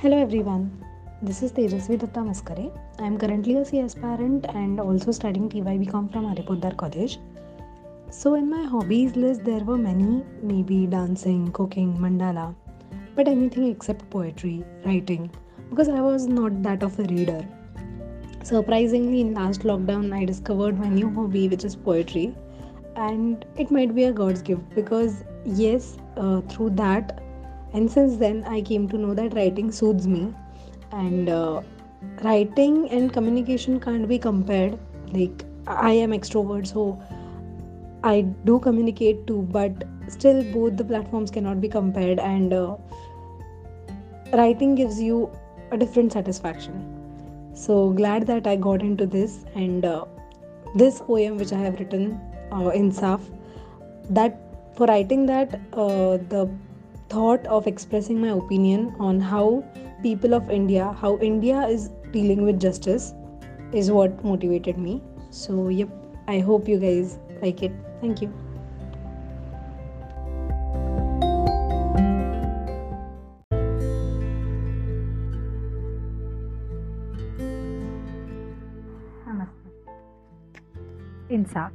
Hello 0.00 0.16
everyone, 0.16 0.66
this 1.22 1.42
is 1.42 1.50
Tejasvi 1.50 1.98
Datta 1.98 2.20
Maskare. 2.20 2.70
I 3.00 3.04
am 3.04 3.18
currently 3.18 3.56
a 3.56 3.64
CS 3.64 3.96
parent 3.96 4.46
and 4.48 4.78
also 4.78 5.10
studying 5.10 5.48
TYBCom 5.48 6.12
from 6.12 6.32
Aripodar 6.32 6.76
College. 6.76 7.18
So, 8.10 8.36
in 8.36 8.48
my 8.48 8.62
hobbies 8.62 9.16
list, 9.16 9.44
there 9.44 9.64
were 9.64 9.76
many 9.76 10.22
maybe 10.40 10.86
dancing, 10.86 11.50
cooking, 11.50 11.98
mandala, 11.98 12.54
but 13.16 13.26
anything 13.26 13.66
except 13.72 14.08
poetry, 14.08 14.64
writing, 14.86 15.28
because 15.68 15.88
I 15.88 16.00
was 16.00 16.28
not 16.28 16.62
that 16.62 16.84
of 16.84 16.96
a 17.00 17.02
reader. 17.02 17.44
Surprisingly, 18.44 19.22
in 19.22 19.34
last 19.34 19.62
lockdown, 19.62 20.14
I 20.14 20.24
discovered 20.24 20.78
my 20.78 20.88
new 20.88 21.12
hobby, 21.12 21.48
which 21.48 21.64
is 21.64 21.74
poetry, 21.74 22.36
and 22.94 23.44
it 23.56 23.72
might 23.72 23.96
be 23.96 24.04
a 24.04 24.12
God's 24.12 24.42
gift 24.42 24.62
because, 24.76 25.24
yes, 25.44 25.96
uh, 26.16 26.40
through 26.42 26.70
that 26.84 27.20
and 27.72 27.90
since 27.90 28.16
then 28.16 28.44
i 28.44 28.60
came 28.60 28.88
to 28.88 28.98
know 28.98 29.14
that 29.14 29.34
writing 29.34 29.70
soothes 29.70 30.06
me. 30.06 30.34
And 30.90 31.28
uh, 31.28 31.60
writing 32.24 32.88
and 32.90 33.12
communication 33.12 33.78
can't 33.78 34.08
be 34.08 34.18
compared. 34.18 34.78
Like 35.12 35.44
i 35.66 35.92
am 35.92 36.12
extrovert 36.12 36.66
so 36.66 36.98
i 38.02 38.22
do 38.44 38.58
communicate 38.58 39.26
too 39.26 39.42
but 39.56 39.84
still 40.08 40.42
both 40.52 40.78
the 40.78 40.84
platforms 40.84 41.30
cannot 41.30 41.60
be 41.60 41.68
compared. 41.68 42.18
And 42.18 42.52
uh, 42.52 42.76
writing 44.32 44.74
gives 44.74 45.00
you 45.00 45.30
a 45.70 45.76
different 45.76 46.12
satisfaction. 46.12 46.94
So 47.54 47.90
glad 47.90 48.26
that 48.28 48.46
i 48.46 48.56
got 48.56 48.80
into 48.82 49.06
this. 49.06 49.44
And 49.54 49.84
uh, 49.84 50.06
this 50.74 51.00
poem 51.00 51.36
which 51.36 51.52
i 51.52 51.58
have 51.58 51.78
written 51.80 52.20
uh, 52.52 52.70
insaf 52.82 53.20
that 54.10 54.40
for 54.74 54.86
writing 54.86 55.26
that 55.26 55.54
uh, 55.72 56.16
the 56.32 56.48
thought 57.09 57.45
of 57.47 57.67
expressing 57.67 58.21
my 58.21 58.29
opinion 58.29 58.95
on 58.99 59.19
how 59.19 59.63
people 60.01 60.33
of 60.33 60.49
India, 60.49 60.91
how 60.99 61.17
India 61.19 61.61
is 61.67 61.89
dealing 62.11 62.45
with 62.45 62.59
justice, 62.59 63.13
is 63.71 63.91
what 63.91 64.23
motivated 64.23 64.77
me. 64.77 65.01
So, 65.29 65.69
yep, 65.69 65.89
I 66.27 66.39
hope 66.39 66.67
you 66.67 66.79
guys 66.79 67.19
like 67.41 67.63
it. 67.63 67.71
Thank 68.01 68.21
you. 68.21 68.33
इंसाफ 81.33 81.71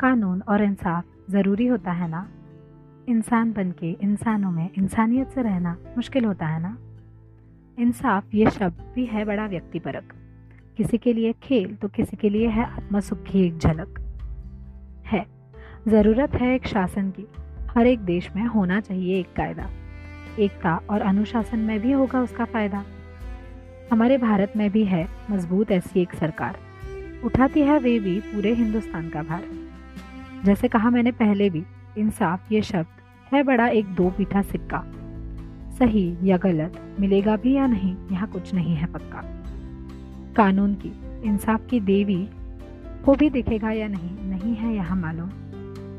कानून 0.00 0.42
और 0.48 0.62
इंसाफ 0.62 1.30
ज़रूरी 1.30 1.66
होता 1.66 1.92
है 1.92 2.08
ना 2.10 2.20
इंसान 3.09 3.53
बन 3.53 3.71
के 3.71 3.91
इंसानों 3.91 4.51
में 4.51 4.69
इंसानियत 4.77 5.29
से 5.29 5.41
रहना 5.41 5.77
मुश्किल 5.97 6.25
होता 6.25 6.47
है 6.47 6.61
ना? 6.61 6.77
इंसाफ 7.79 8.23
ये 8.33 8.49
शब्द 8.49 8.91
भी 8.95 9.05
है 9.05 9.25
बड़ा 9.25 9.45
व्यक्तिपरक। 9.45 10.13
किसी 10.77 10.97
के 10.97 11.13
लिए 11.13 11.33
खेल 11.43 11.75
तो 11.75 11.87
किसी 11.87 12.17
के 12.17 12.29
लिए 12.29 12.47
है 12.47 12.63
आत्मसुख 12.63 13.23
की 13.23 13.41
एक 13.41 13.57
झलक। 13.57 13.99
है। 15.05 15.25
ज़रूरत 15.87 16.33
है 16.33 16.55
एक 16.55 16.67
शासन 16.67 17.09
की। 17.09 17.27
हर 17.77 17.87
एक 17.87 17.99
देश 17.99 18.35
में 18.35 18.45
होना 18.45 18.79
चाहिए 18.79 19.19
एक 19.19 19.33
कायदा। 19.37 19.69
एकता 20.39 20.81
और 20.89 21.01
अनुशासन 21.01 21.59
में 21.59 21.79
भी 21.79 21.91
होगा 21.91 22.21
उसका 22.21 22.45
फ़ायदा। 22.45 22.83
हमारे 23.91 24.17
भारत 24.17 24.53
में 24.57 24.71
भी 24.71 24.83
है 24.83 25.07
मज़बूत 25.31 25.71
ऐसी 25.71 26.01
एक 26.01 26.15
सरकार। 26.15 26.57
उठाती 27.23 27.61
है 27.61 27.79
वे 27.79 27.99
भी 27.99 28.19
पूरे 28.19 28.53
हिंदुस्तान 28.53 29.09
का 29.09 29.23
भार। 29.23 29.43
जैसे 30.45 30.67
कहा 30.67 30.89
मैंने 30.89 31.11
पहले 31.11 31.49
भी, 31.49 31.63
इंसाफ 31.97 32.51
ये 32.51 32.61
शब्द 32.61 32.98
है 33.33 33.43
बड़ा 33.43 33.67
एक 33.67 33.85
दो 33.85 34.09
पीठा 34.09 34.41
सिक्का। 34.41 34.83
सही 35.79 36.17
या 36.23 36.37
गलत, 36.37 36.95
मिलेगा 36.99 37.35
भी 37.35 37.53
या 37.53 37.67
नहीं, 37.67 37.95
यहाँ 38.11 38.27
कुछ 38.27 38.53
नहीं 38.53 38.75
है 38.75 38.85
पक्का। 38.85 39.21
कानून 40.35 40.73
की, 40.73 40.91
इंसाफ 41.23 41.67
की 41.67 41.79
देवी 41.79 42.29
को 43.05 43.15
भी 43.15 43.29
दिखेगा 43.29 43.71
या 43.71 43.87
नहीं 43.87 44.29
नहीं 44.29 44.55
है 44.55 44.75
यहाँ 44.75 44.97
मालूम। 44.97 45.29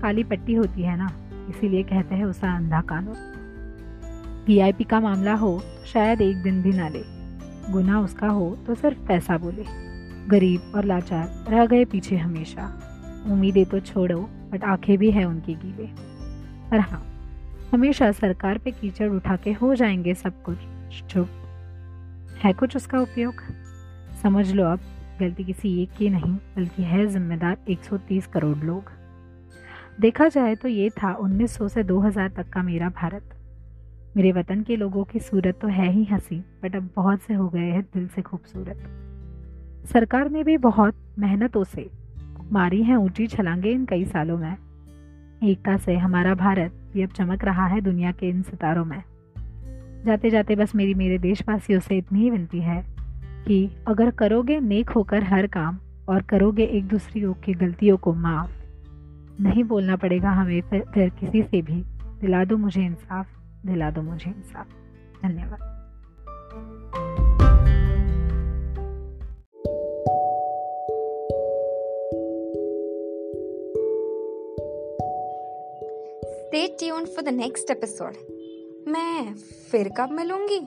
काली 0.00 0.24
पट्टी 0.24 0.54
होती 0.54 0.82
है 0.82 0.96
ना, 0.96 1.10
इसीलिए 1.48 1.82
कहते 1.82 2.14
हैं 2.14 2.24
उसे 2.24 2.46
अंधा 2.46 2.80
कानून। 2.80 3.14
वीआईपी 4.46 4.84
का 4.84 5.00
मामला 5.00 5.34
हो 5.34 5.58
तो 5.58 5.86
शायद 5.86 6.20
एक 6.20 6.42
दिन 6.42 6.62
भी 6.62 6.72
ना 6.72 6.88
ले। 6.88 7.02
गुना 7.72 8.00
उसका 8.00 8.28
हो 8.28 8.58
तो 8.66 8.74
सिर्फ़ 8.74 9.06
पैसा 9.06 9.38
बोले। 9.38 9.64
गरीब 10.28 10.72
और 10.74 10.84
लाचार, 10.84 11.44
रह 11.48 11.66
गए 11.66 11.84
पीछे 11.84 12.16
हमेशा। 12.16 12.80
उम्मीदें 13.30 13.64
तो 13.64 13.80
छोड़ो, 13.80 14.30
बट 14.52 14.64
आँखें 14.64 14.98
भी 14.98 15.10
है 15.10 15.24
उनकी 15.24 15.54
गीले। 15.54 15.86
पर 16.70 16.80
हाँ 16.80 17.15
हमेशा 17.72 18.12
सरकार 18.12 18.58
पे 18.58 18.70
कीचड़ 18.70 19.08
उठा 19.08 19.36
के 19.36 19.52
हो 19.52 19.74
जाएँगे 19.74 20.14
सब 20.14 20.42
कुछ 20.42 20.58
चुप 21.10 21.28
है 22.44 22.52
कुछ 22.52 22.76
उसका 22.76 23.00
उपयोग। 23.00 23.34
समझ 24.22 24.52
लो 24.52 24.64
अब, 24.64 24.80
गलती 25.20 25.44
किसी 25.44 25.82
एक 25.82 25.90
की 25.98 26.10
नहीं, 26.10 26.34
बल्कि 26.34 26.82
है 26.82 27.06
जिम्मेदार 27.06 27.56
130 27.68 28.26
करोड़ 28.26 28.56
लोग। 28.58 28.90
देखा 30.00 30.28
जाए 30.28 30.54
तो 30.54 30.68
ये 30.68 30.90
था 30.90 31.12
1900 31.12 31.68
से 31.68 31.82
2000 31.82 32.28
तक 32.28 32.48
का 32.48 32.62
मेरा 32.62 32.88
भारत। 32.88 33.30
मेरे 34.16 34.32
वतन 34.32 34.62
के 34.62 34.76
लोगों 34.76 35.04
की 35.04 35.20
सूरत 35.20 35.58
तो 35.62 35.68
है 35.68 35.90
ही 35.90 36.04
हँसी, 36.04 36.36
बट 36.36 36.76
अब 36.76 36.90
बहुत 36.96 37.20
से 37.20 37.34
हो 37.34 37.48
गए 37.48 37.70
हैं 37.70 37.82
दिल 37.82 38.08
से 38.08 38.22
खूबसूरत। 38.22 38.78
सरकार 39.92 40.30
ने 40.30 40.44
भी 40.44 40.56
बहुत 40.56 40.94
मेहनतों 41.18 41.64
से 41.64 41.90
मारी 42.52 42.82
हैं 42.82 42.96
ऊँची 42.96 43.26
छलांगे 43.26 43.70
इन 43.70 43.84
कई 43.84 44.04
सालों 44.04 44.38
में। 44.38 44.56
एकता 45.44 45.76
से 45.76 45.96
हमारा 45.96 46.34
भारत 46.34 46.72
भी 46.94 47.02
अब 47.02 47.08
चमक 47.08 47.44
रहा 47.44 47.66
है 47.66 47.80
दुनिया 47.80 48.12
के 48.12 48.28
इन 48.28 48.42
सितारों 48.42 48.84
में। 48.84 49.02
जाते 50.06 50.30
जाते 50.30 50.56
बस 50.56 50.74
मेरी 50.74 50.94
मेरे 50.94 51.18
देशवासियों 51.18 51.80
से 51.80 51.96
इतनी 51.96 52.20
ही 52.20 52.30
विनती 52.30 52.60
है 52.60 52.86
कि 53.46 53.76
अगर 53.88 54.10
करोगे 54.10 54.60
नेक 54.60 54.90
होकर 54.90 55.22
हर 55.22 55.46
काम 55.46 55.78
और 56.08 56.22
करोगे 56.22 56.64
एक 56.64 56.88
दूसरी 56.88 57.20
की 57.20 57.54
गलतियों 57.54 57.96
को 57.96 58.14
माफ़ 58.14 58.50
नहीं 59.42 59.64
बोलना 59.64 59.96
पड़ेगा 59.96 60.30
हमें 60.30 60.60
फिर, 60.60 60.84
फिर 60.94 61.08
किसी 61.08 61.42
से 61.42 61.62
भी। 61.62 61.84
दिला 62.20 62.44
दो 62.44 62.56
मुझे 62.56 62.84
इंसाफ 62.84 63.26
दिला 63.66 63.90
दो 63.90 64.02
मुझे 64.02 64.30
इंसाफ। 64.30 64.66
धन्यवाद। 65.22 65.75
Stay 76.46 76.68
tune 76.78 77.04
for 77.04 77.22
the 77.22 77.28
next 77.28 77.70
episode 77.70 78.14
मैं 78.88 79.34
फिर 79.70 79.88
कब 79.88 80.10
मिलूँगी? 80.10 80.58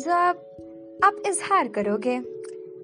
जब 0.00 1.00
आप 1.04 1.22
इजहार 1.26 1.68
करोगे। 1.68 2.18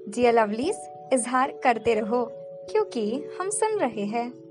डियर 0.09 0.35
लवलीज 0.35 0.77
इजहार 1.12 1.61
करते 1.65 1.95
रहो, 1.95 2.29
क्योंकि 2.71 3.25
हम 3.41 3.51
सुन 3.51 3.79
रहे 3.79 4.05
हैं। 4.05 4.44